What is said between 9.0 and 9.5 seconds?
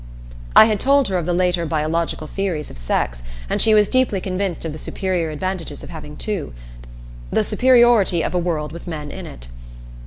in it.